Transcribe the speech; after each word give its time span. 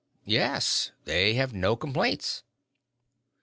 "Yes. 0.25 0.91
They 1.05 1.35
have 1.35 1.53
no 1.53 1.75
complaints." 1.75 2.41